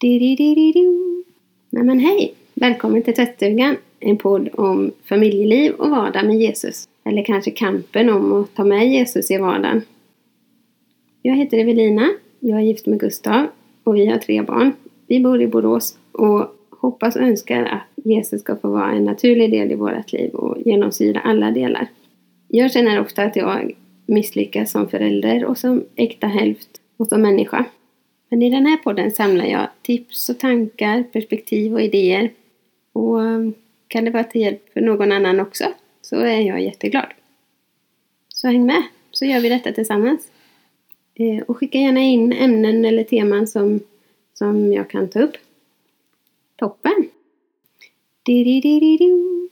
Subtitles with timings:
[0.00, 1.24] Di-di-di-di-du.
[1.70, 2.34] Nej men hej!
[2.54, 3.76] Välkommen till tvättstugan.
[3.98, 6.88] En podd om familjeliv och vardag med Jesus.
[7.04, 9.82] Eller kanske kampen om att ta med Jesus i vardagen.
[11.22, 12.08] Jag heter Evelina.
[12.38, 13.46] Jag är gift med Gustav
[13.84, 14.72] och vi har tre barn.
[15.06, 19.50] Vi bor i Borås och hoppas och önskar att Jesus ska få vara en naturlig
[19.50, 21.88] del i vårt liv och genomsyra alla delar.
[22.48, 23.72] Jag känner ofta att jag
[24.06, 27.64] misslyckas som förälder och som äkta hälft och som människa.
[28.30, 32.30] Men i den här podden samlar jag tips och tankar, perspektiv och idéer.
[32.92, 33.54] Och ehm,
[33.88, 35.64] kan det vara till hjälp för någon annan också
[36.02, 37.06] så är jag jätteglad.
[38.28, 40.28] Så häng med så gör vi detta tillsammans.
[41.14, 43.80] Eh, och skicka gärna in ämnen eller teman som,
[44.34, 45.36] som jag kan ta upp.
[46.56, 47.08] Toppen!
[48.22, 49.49] Di -di -di